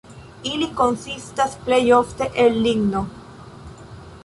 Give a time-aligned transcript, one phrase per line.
[0.51, 3.05] Ili konsistas plej ofte el ligno.